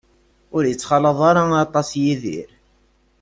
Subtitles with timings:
[0.55, 2.49] Ur ittxalaḍ ara aṭas Yidir.